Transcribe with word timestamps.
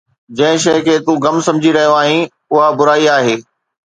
جنهن 0.37 0.57
شيءِ 0.63 0.79
کي 0.85 0.95
تون 1.05 1.17
غم 1.25 1.37
سمجهي 1.47 1.71
رهيو 1.75 1.95
آهين، 2.01 2.27
اها 2.53 2.67
برائي 2.77 3.05
آهي 3.17 3.35